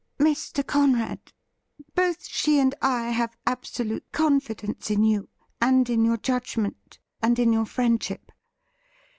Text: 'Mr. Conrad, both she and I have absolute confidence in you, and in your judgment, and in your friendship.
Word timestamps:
'Mr. 0.19 0.65
Conrad, 0.65 1.19
both 1.93 2.25
she 2.25 2.59
and 2.59 2.73
I 2.81 3.11
have 3.11 3.37
absolute 3.45 4.11
confidence 4.11 4.89
in 4.89 5.03
you, 5.03 5.29
and 5.61 5.87
in 5.91 6.03
your 6.05 6.17
judgment, 6.17 6.97
and 7.21 7.37
in 7.37 7.53
your 7.53 7.67
friendship. 7.67 8.31